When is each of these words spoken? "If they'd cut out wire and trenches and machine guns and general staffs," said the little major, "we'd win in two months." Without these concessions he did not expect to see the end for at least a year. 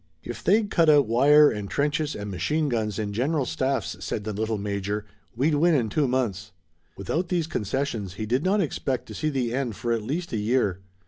"If 0.23 0.43
they'd 0.43 0.67
cut 0.71 0.89
out 0.89 1.05
wire 1.05 1.51
and 1.51 1.69
trenches 1.69 2.15
and 2.15 2.31
machine 2.31 2.69
guns 2.69 2.97
and 2.97 3.13
general 3.13 3.45
staffs," 3.45 3.97
said 4.03 4.23
the 4.23 4.33
little 4.33 4.57
major, 4.57 5.05
"we'd 5.35 5.53
win 5.53 5.75
in 5.75 5.89
two 5.89 6.07
months." 6.07 6.53
Without 6.97 7.27
these 7.29 7.45
concessions 7.45 8.15
he 8.15 8.25
did 8.25 8.43
not 8.43 8.61
expect 8.61 9.05
to 9.09 9.13
see 9.13 9.29
the 9.29 9.53
end 9.53 9.75
for 9.75 9.93
at 9.93 10.01
least 10.01 10.33
a 10.33 10.37
year. 10.37 10.79